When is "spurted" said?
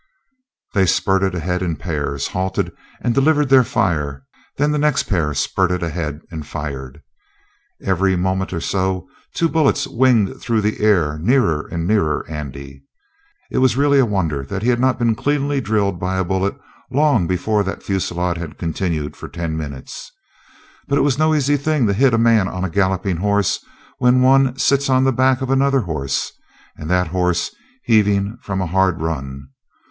0.87-1.35, 5.35-5.83